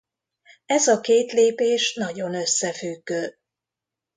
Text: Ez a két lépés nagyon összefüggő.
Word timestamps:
Ez 0.65 0.87
a 0.87 0.99
két 0.99 1.31
lépés 1.31 1.95
nagyon 1.95 2.35
összefüggő. 2.35 3.37